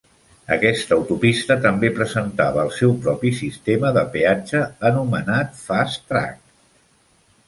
Aquesta 0.53 0.93
autopista 0.99 1.57
també 1.65 1.91
presentava 1.99 2.63
el 2.67 2.71
seu 2.77 2.95
propi 3.03 3.31
sistema 3.41 3.91
de 3.99 4.05
peatge 4.15 4.63
anomenat 4.91 5.53
"FasTrak". 5.67 6.33